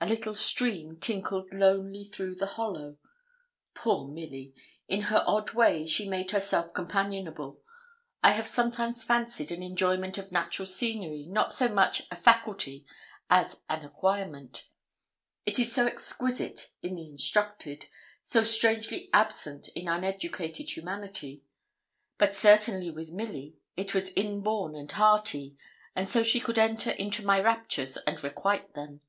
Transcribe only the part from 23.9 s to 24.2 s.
was